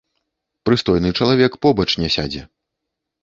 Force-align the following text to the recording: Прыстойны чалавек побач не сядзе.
Прыстойны 0.69 1.11
чалавек 1.19 1.59
побач 1.65 1.87
не 2.05 2.09
сядзе. 2.17 2.41